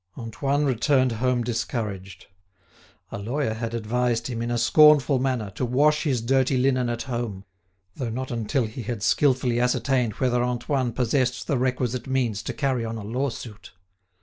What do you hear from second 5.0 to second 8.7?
manner, to wash his dirty linen at home, though not until